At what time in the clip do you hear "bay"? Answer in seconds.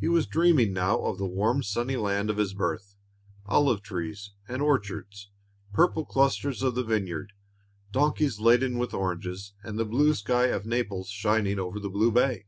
12.10-12.46